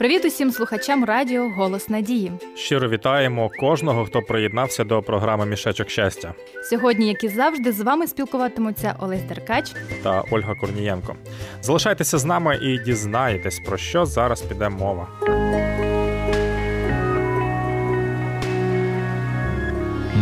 Привіт 0.00 0.24
усім 0.24 0.52
слухачам 0.52 1.04
радіо 1.04 1.48
Голос 1.48 1.88
Надії. 1.88 2.32
Щиро 2.54 2.88
вітаємо 2.88 3.50
кожного, 3.60 4.04
хто 4.04 4.22
приєднався 4.22 4.84
до 4.84 5.02
програми 5.02 5.46
Мішечок 5.46 5.90
щастя. 5.90 6.34
Сьогодні, 6.62 7.08
як 7.08 7.24
і 7.24 7.28
завжди, 7.28 7.72
з 7.72 7.80
вами 7.80 8.06
спілкуватимуться 8.06 8.96
Олесь 9.00 9.22
Деркач 9.22 9.72
та 10.02 10.24
Ольга 10.30 10.54
Корнієнко. 10.54 11.16
Залишайтеся 11.62 12.18
з 12.18 12.24
нами 12.24 12.58
і 12.62 12.78
дізнаєтесь, 12.78 13.60
про 13.66 13.76
що 13.76 14.06
зараз 14.06 14.42
піде 14.42 14.68
мова. 14.68 15.08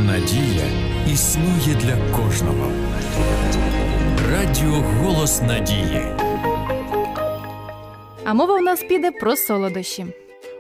Надія 0.06 0.66
існує 1.12 1.74
для 1.80 2.16
кожного. 2.16 2.72
Радіо 4.32 4.84
Голос 5.02 5.42
Надії. 5.42 6.27
А 8.30 8.34
мова 8.34 8.54
у 8.54 8.60
нас 8.60 8.82
піде 8.82 9.10
про 9.10 9.37
солодощі. 9.37 10.06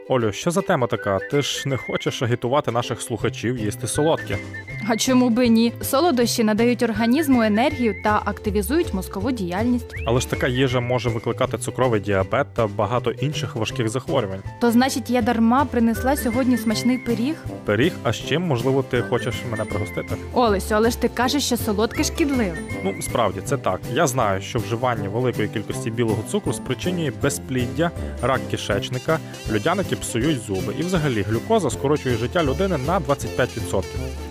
Олю, 0.08 0.32
що 0.32 0.50
за 0.50 0.62
тема 0.62 0.86
така? 0.86 1.18
Ти 1.18 1.42
ж 1.42 1.68
не 1.68 1.76
хочеш 1.76 2.22
агітувати 2.22 2.70
наших 2.70 3.02
слухачів 3.02 3.58
їсти 3.58 3.86
солодке? 3.86 4.38
А 4.86 4.96
чому 4.96 5.30
би 5.30 5.48
ні? 5.48 5.72
Солодощі 5.82 6.44
надають 6.44 6.82
організму 6.82 7.42
енергію 7.42 7.94
та 8.04 8.22
активізують 8.24 8.94
мозкову 8.94 9.30
діяльність. 9.30 9.94
Але 10.06 10.20
ж 10.20 10.30
така 10.30 10.48
їжа 10.48 10.80
може 10.80 11.08
викликати 11.10 11.58
цукровий 11.58 12.00
діабет 12.00 12.46
та 12.54 12.66
багато 12.66 13.10
інших 13.10 13.56
важких 13.56 13.88
захворювань. 13.88 14.40
То 14.60 14.70
значить, 14.70 15.10
я 15.10 15.22
дарма 15.22 15.64
принесла 15.64 16.16
сьогодні 16.16 16.56
смачний 16.58 16.98
пиріг? 16.98 17.34
Пиріг, 17.64 17.92
а 18.02 18.12
з 18.12 18.16
чим, 18.16 18.42
можливо, 18.42 18.82
ти 18.82 19.02
хочеш 19.02 19.34
мене 19.50 19.64
пригостити? 19.64 20.16
Олесю, 20.32 20.74
але 20.74 20.90
ж 20.90 21.00
ти 21.00 21.08
кажеш, 21.08 21.44
що 21.44 21.56
солодке 21.56 22.04
шкідливе. 22.04 22.56
Ну 22.84 22.94
справді 23.02 23.40
це 23.44 23.56
так. 23.56 23.80
Я 23.94 24.06
знаю, 24.06 24.42
що 24.42 24.58
вживання 24.58 25.08
великої 25.08 25.48
кількості 25.48 25.90
білого 25.90 26.22
цукру 26.30 26.52
спричинює 26.52 27.12
безпліддя, 27.22 27.90
рак 28.22 28.40
кишечника, 28.50 29.18
людяники 29.52 29.96
псують 29.96 30.40
зуби, 30.42 30.74
і 30.78 30.82
взагалі 30.82 31.22
глюкоза 31.22 31.70
скорочує 31.70 32.16
життя 32.16 32.44
людини 32.44 32.76
на 32.86 33.00
25%. 33.00 33.82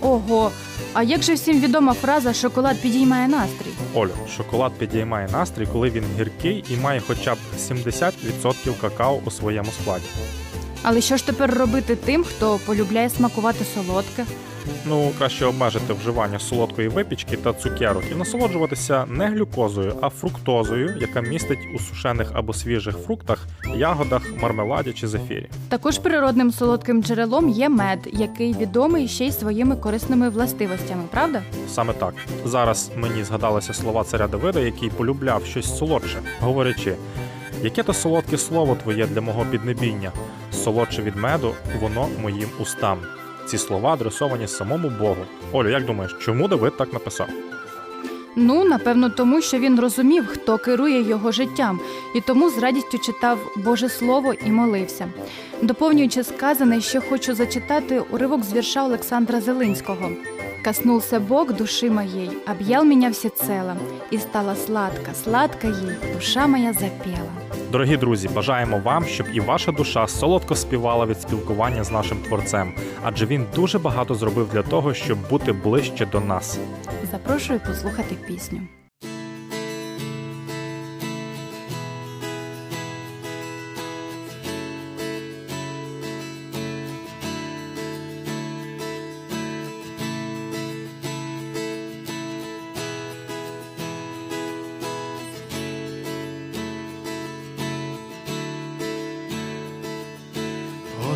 Ого, 0.02 0.37
а 0.94 1.04
як 1.04 1.24
же 1.24 1.34
всім 1.34 1.62
відома 1.62 1.94
фраза 1.94 2.34
шоколад 2.34 2.82
підіймає 2.82 3.28
настрій? 3.28 3.72
Олю, 3.94 4.14
шоколад 4.38 4.74
підіймає 4.74 5.28
настрій, 5.32 5.68
коли 5.74 5.90
він 5.90 6.04
гіркий 6.20 6.64
і 6.70 6.76
має 6.76 7.02
хоча 7.08 7.36
б 7.36 7.38
70% 7.70 8.12
какао 8.82 9.20
у 9.26 9.32
своєму 9.32 9.70
складі. 9.82 10.06
Але 10.84 11.02
що 11.02 11.18
ж 11.18 11.26
тепер 11.26 11.54
робити 11.54 11.96
тим, 11.96 12.24
хто 12.24 12.60
полюбляє 12.66 13.10
смакувати 13.10 13.66
солодке? 13.76 14.26
Ну, 14.86 15.12
краще 15.18 15.46
обмежити 15.46 15.94
вживання 15.94 16.40
солодкої 16.40 16.88
випічки 16.88 17.38
та 17.38 17.54
цукерок 17.54 18.04
і 18.12 18.16
насолоджуватися 18.16 19.06
не 19.10 19.28
глюкозою, 19.28 19.96
а 20.02 20.10
фруктозою, 20.10 20.98
яка 21.02 21.22
містить 21.22 21.60
у 21.76 21.80
сушених 21.80 22.32
або 22.34 22.54
свіжих 22.54 22.98
фруктах, 22.98 23.48
ягодах, 23.76 24.22
мармеладі 24.42 24.94
чи 24.94 25.08
зефірі. 25.08 25.50
Також 25.70 25.98
природним 25.98 26.52
солодким 26.52 27.04
джерелом 27.04 27.50
є 27.50 27.70
мед, 27.70 28.00
який 28.14 28.54
відомий 28.54 29.08
ще 29.08 29.26
й 29.26 29.32
своїми 29.32 29.76
корисними 29.76 30.30
властивостями, 30.30 31.04
правда? 31.12 31.42
Саме 31.70 31.94
так 31.94 32.14
зараз 32.46 32.92
мені 32.96 33.24
згадалися 33.24 33.74
слова 33.74 34.04
царя 34.04 34.28
Давида, 34.28 34.60
який 34.60 34.90
полюбляв 34.90 35.46
щось 35.46 35.78
солодше, 35.78 36.18
говорячи. 36.40 36.96
Яке 37.64 37.84
то 37.84 37.94
солодке 37.94 38.38
слово 38.38 38.76
твоє 38.76 39.08
для 39.08 39.22
мого 39.22 39.46
піднебіння, 39.52 40.12
солодше 40.52 41.02
від 41.02 41.16
меду, 41.16 41.54
воно 41.82 42.08
моїм 42.22 42.50
устам. 42.60 42.98
Ці 43.48 43.58
слова 43.58 43.94
адресовані 43.94 44.48
самому 44.48 44.90
Богу. 44.90 45.26
Олю, 45.52 45.70
як 45.70 45.86
думаєш, 45.86 46.16
чому 46.20 46.48
Давид 46.48 46.78
так 46.78 46.94
написав? 46.94 47.28
Ну, 48.36 48.64
напевно, 48.66 49.10
тому 49.10 49.42
що 49.42 49.60
він 49.60 49.80
розумів, 49.80 50.28
хто 50.28 50.58
керує 50.58 51.02
його 51.02 51.32
життям, 51.32 51.80
і 52.16 52.22
тому 52.22 52.50
з 52.50 52.58
радістю 52.58 52.98
читав 52.98 53.40
Боже 53.56 53.90
Слово 53.90 54.34
і 54.46 54.50
молився. 54.50 55.08
Доповнюючи 55.62 56.24
сказане, 56.24 56.82
що 56.82 57.02
хочу 57.02 57.36
зачитати 57.36 58.04
уривок 58.12 58.44
з 58.44 58.54
вірша 58.54 58.84
Олександра 58.86 59.42
Зелинського. 59.42 60.12
Коснулся 60.66 61.20
Бог 61.20 61.54
души 61.54 61.90
моей, 61.90 62.30
объял 62.46 62.84
меня 62.84 63.10
всецело, 63.10 63.78
и 64.14 64.18
стала 64.18 64.56
сладко, 64.56 65.12
сладко 65.24 65.68
ей, 65.68 66.14
душа 66.16 66.48
моя 66.48 66.74
запела. 66.74 67.47
Дорогі 67.72 67.98
друзі, 67.98 68.28
бажаємо 68.28 68.80
вам, 68.80 69.06
щоб 69.06 69.28
і 69.34 69.40
ваша 69.40 69.72
душа 69.72 70.08
солодко 70.08 70.56
співала 70.56 71.06
від 71.06 71.22
спілкування 71.22 71.84
з 71.84 71.92
нашим 71.92 72.18
творцем, 72.18 72.72
адже 73.04 73.26
він 73.26 73.46
дуже 73.56 73.80
багато 73.80 74.16
зробив 74.16 74.50
для 74.54 74.64
того, 74.64 74.94
щоб 74.94 75.30
бути 75.30 75.52
ближче 75.52 76.06
до 76.06 76.20
нас. 76.20 76.60
Запрошую 77.12 77.60
послухати 77.60 78.16
пісню. 78.28 78.60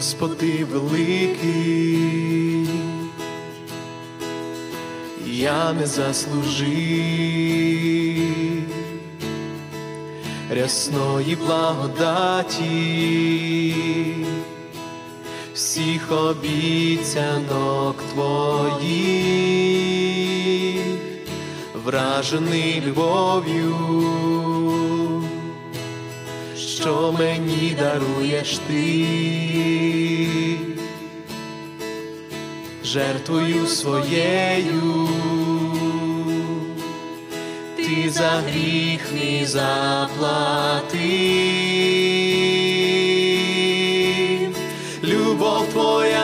Господи 0.02 0.66
великий, 0.72 2.68
я 5.26 5.74
не 5.74 5.88
заслужив 5.88 6.72
рясної 10.50 11.36
благодаті, 11.36 12.66
всіх 15.54 16.12
обіцянок 16.12 17.96
твоїх, 18.14 19.22
вражений 21.86 22.84
любов'ю 22.88 24.41
що 26.82 27.16
мені 27.20 27.78
даруєш 27.80 28.60
ти, 28.68 29.06
жертвою 32.84 33.68
своєю, 33.68 35.10
ти 37.76 38.10
за 38.10 38.30
гріх 38.30 39.02
мій 39.14 39.46
заплатив, 39.46 41.02
любов 45.04 45.68
твоя 45.68 46.21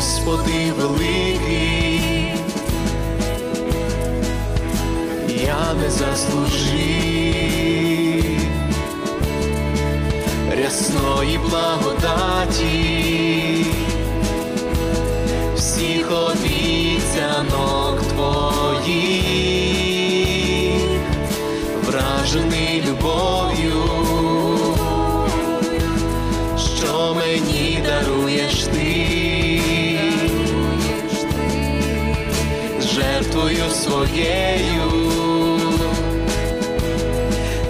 Господи 0.00 0.72
великий, 0.78 2.32
я 5.44 5.74
не 5.74 5.90
заслужив 5.90 7.20
рясної 10.56 11.38
благодаті, 11.38 12.86
всіх 15.56 16.10
обіцянок 16.10 18.02
твоїх, 18.02 19.20
вражений 21.82 22.82
любов'ю, 22.88 23.89
жертвою 32.94 33.70
своєю, 33.70 34.90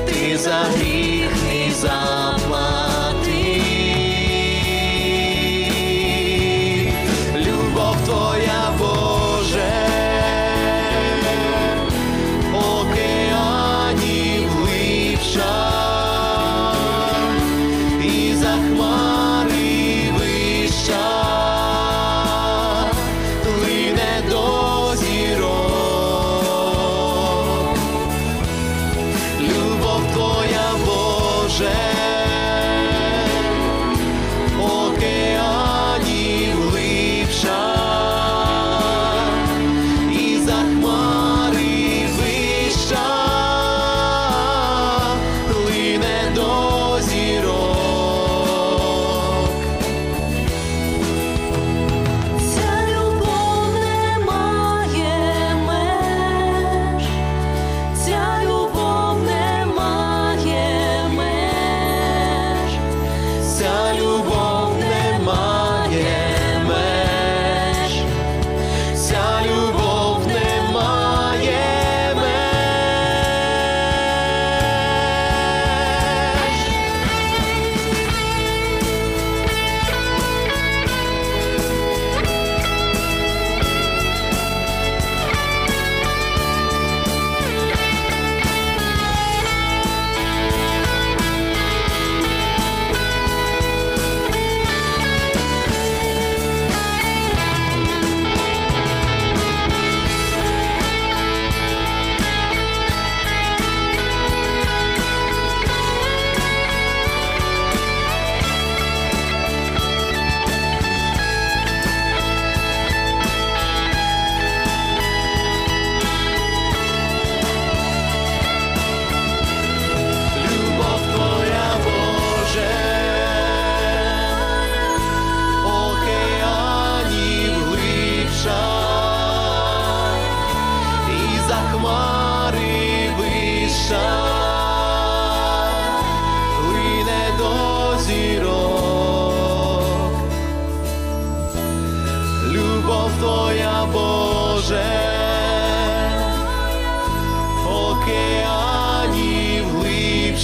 ти 0.06 0.38
за 0.38 0.54
гріх 0.54 1.30
мій 1.48 1.72
заплатив, 1.72 2.79
Boże. 30.78 32.19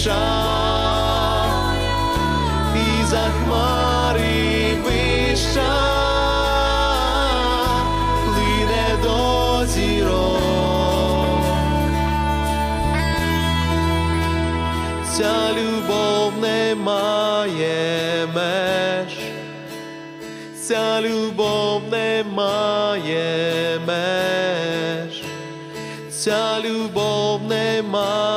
Глибша, 0.07 1.47
і 2.77 3.05
за 3.05 3.31
хмари 3.31 4.75
вища, 4.85 5.73
плине 8.25 8.89
до 9.03 9.67
зірок. 9.67 10.27
Ця 15.17 15.53
любов 15.53 16.33
не 16.41 16.75
має 16.75 18.27
меж, 18.35 19.19
ця 20.63 21.01
любов 21.01 21.83
не 21.91 22.25
має 22.35 23.79
меж, 23.87 25.23
ця 26.11 26.61
любов 26.61 27.41
не 27.49 27.83
має 27.83 28.36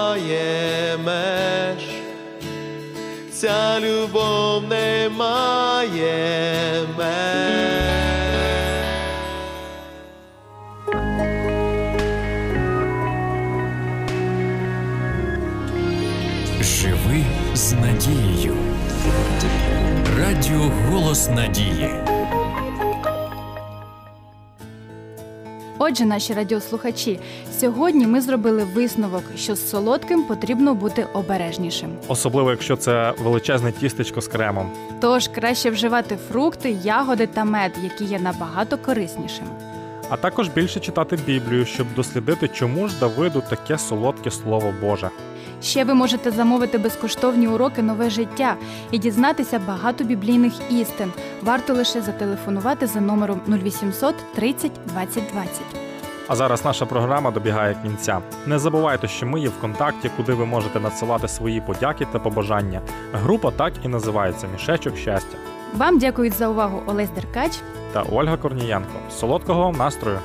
ця 3.40 3.80
любов 3.80 4.64
не 4.70 5.10
має 5.10 6.84
меж. 6.98 8.20
Живи 16.62 17.24
з 17.54 17.74
надією. 17.74 18.56
Радіо 20.18 20.72
Голос 20.90 21.30
Надії. 21.30 22.09
Отже, 25.82 26.06
наші 26.06 26.34
радіослухачі, 26.34 27.20
сьогодні 27.60 28.08
ми 28.08 28.22
зробили 28.22 28.64
висновок, 28.64 29.24
що 29.36 29.56
з 29.56 29.70
солодким 29.70 30.24
потрібно 30.24 30.76
бути 30.76 31.08
обережнішим. 31.14 31.90
Особливо, 32.08 32.52
якщо 32.52 32.76
це 32.76 33.14
величезне 33.24 33.72
тістечко 33.72 34.22
з 34.22 34.28
кремом. 34.28 34.72
Тож 35.02 35.28
краще 35.28 35.70
вживати 35.70 36.18
фрукти, 36.32 36.78
ягоди 36.84 37.28
та 37.28 37.44
мед, 37.46 37.72
які 37.84 38.04
є 38.04 38.20
набагато 38.20 38.78
кориснішими. 38.78 39.50
А 40.10 40.18
також 40.18 40.48
більше 40.50 40.80
читати 40.80 41.20
Біблію, 41.26 41.66
щоб 41.66 41.88
дослідити, 41.96 42.48
чому 42.48 42.88
ж 42.88 43.00
Давиду 43.00 43.44
таке 43.50 43.78
солодке 43.78 44.32
слово 44.32 44.74
Боже. 44.82 45.10
Ще 45.62 45.84
ви 45.84 45.94
можете 45.94 46.32
замовити 46.32 46.78
безкоштовні 46.78 47.48
уроки 47.48 47.82
нове 47.82 48.10
життя 48.10 48.56
і 48.92 48.98
дізнатися 48.98 49.62
багато 49.68 50.04
біблійних 50.04 50.54
істин. 50.70 51.12
Варто 51.44 51.74
лише 51.74 52.02
зателефонувати 52.02 52.88
за 52.88 53.02
номером 53.02 53.42
0800 53.48 54.16
30 54.36 54.72
20 54.86 55.24
20. 55.34 55.62
А 56.28 56.36
зараз 56.36 56.66
наша 56.66 56.86
програма 56.86 57.32
добігає 57.32 57.78
кінця. 57.84 58.20
Не 58.46 58.60
забувайте, 58.60 59.08
що 59.08 59.26
ми 59.26 59.40
є 59.42 59.50
в 59.50 59.62
контакті, 59.62 60.12
куди 60.18 60.34
ви 60.34 60.46
можете 60.46 60.80
надсилати 60.80 61.28
свої 61.28 61.62
подяки 61.62 62.08
та 62.12 62.20
побажання. 62.20 62.82
Група 63.14 63.52
так 63.52 63.74
і 63.86 63.88
називається 63.88 64.48
Мішечок 64.54 64.98
щастя. 64.98 65.38
Вам 65.76 66.00
дякують 66.00 66.34
за 66.34 66.48
увагу 66.48 66.82
Олесь 66.86 67.10
Деркач. 67.10 67.52
Та 67.94 68.04
Ольга 68.12 68.38
Корнієнко. 68.38 68.94
Солодкого 69.12 69.62
вам 69.62 69.76
настрою! 69.76 70.20